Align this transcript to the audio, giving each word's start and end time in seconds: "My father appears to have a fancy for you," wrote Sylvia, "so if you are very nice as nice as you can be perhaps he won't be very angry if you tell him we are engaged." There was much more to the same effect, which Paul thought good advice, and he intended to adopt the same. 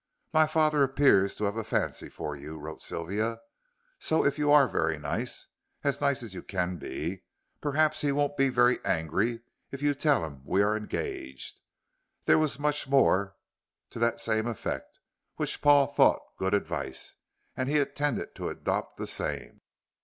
"My 0.33 0.47
father 0.47 0.81
appears 0.81 1.35
to 1.35 1.43
have 1.43 1.57
a 1.57 1.63
fancy 1.63 2.09
for 2.09 2.35
you," 2.35 2.57
wrote 2.57 2.81
Sylvia, 2.81 3.39
"so 3.99 4.25
if 4.25 4.39
you 4.39 4.49
are 4.49 4.67
very 4.67 4.97
nice 4.97 5.45
as 5.83 6.01
nice 6.01 6.23
as 6.23 6.33
you 6.33 6.41
can 6.41 6.77
be 6.77 7.21
perhaps 7.61 8.01
he 8.01 8.11
won't 8.11 8.35
be 8.35 8.49
very 8.49 8.79
angry 8.83 9.41
if 9.69 9.83
you 9.83 9.93
tell 9.93 10.25
him 10.25 10.41
we 10.43 10.63
are 10.63 10.75
engaged." 10.75 11.61
There 12.25 12.39
was 12.39 12.57
much 12.57 12.87
more 12.89 13.35
to 13.91 13.99
the 13.99 14.17
same 14.17 14.47
effect, 14.47 14.99
which 15.35 15.61
Paul 15.61 15.85
thought 15.85 16.23
good 16.35 16.55
advice, 16.55 17.17
and 17.55 17.69
he 17.69 17.77
intended 17.77 18.33
to 18.37 18.49
adopt 18.49 18.97
the 18.97 19.05
same. 19.05 19.61